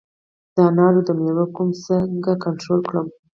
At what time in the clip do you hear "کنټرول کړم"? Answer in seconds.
2.43-3.07